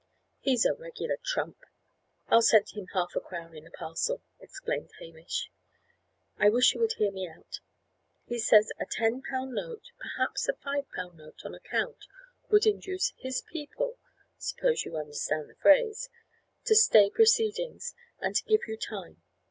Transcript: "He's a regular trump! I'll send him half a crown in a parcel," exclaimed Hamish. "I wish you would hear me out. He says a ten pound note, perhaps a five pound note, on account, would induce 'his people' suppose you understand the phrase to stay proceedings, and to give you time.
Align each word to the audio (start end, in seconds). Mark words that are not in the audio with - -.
"He's 0.39 0.65
a 0.65 0.73
regular 0.73 1.17
trump! 1.23 1.57
I'll 2.27 2.41
send 2.41 2.69
him 2.71 2.87
half 2.91 3.15
a 3.15 3.19
crown 3.19 3.55
in 3.55 3.67
a 3.67 3.69
parcel," 3.69 4.23
exclaimed 4.39 4.89
Hamish. 4.99 5.51
"I 6.39 6.49
wish 6.49 6.73
you 6.73 6.79
would 6.79 6.93
hear 6.93 7.11
me 7.11 7.29
out. 7.29 7.59
He 8.25 8.39
says 8.39 8.71
a 8.79 8.87
ten 8.87 9.21
pound 9.21 9.53
note, 9.53 9.91
perhaps 9.99 10.47
a 10.49 10.53
five 10.53 10.85
pound 10.95 11.19
note, 11.19 11.45
on 11.45 11.53
account, 11.53 12.07
would 12.49 12.65
induce 12.65 13.13
'his 13.15 13.43
people' 13.43 13.99
suppose 14.39 14.85
you 14.85 14.97
understand 14.97 15.51
the 15.51 15.55
phrase 15.61 16.09
to 16.65 16.73
stay 16.73 17.11
proceedings, 17.11 17.93
and 18.19 18.35
to 18.35 18.43
give 18.45 18.61
you 18.67 18.77
time. 18.77 19.21